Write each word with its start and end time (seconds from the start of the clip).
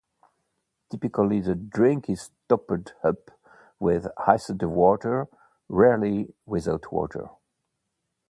Typically 0.89 1.41
the 1.41 1.53
drink 1.53 2.09
is 2.09 2.31
topped 2.49 2.93
up 3.03 3.29
with 3.79 4.07
iced 4.25 4.63
water, 4.63 5.27
rarely 5.69 6.33
without 6.47 6.91
water. 6.91 7.29